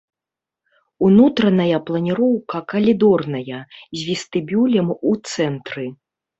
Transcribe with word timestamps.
Унутраная 1.07 1.79
планіроўка 1.89 2.57
калідорная, 2.75 3.61
з 4.01 4.09
вестыбюлем 4.11 4.87
у 4.99 5.11
цэнтры. 5.31 5.91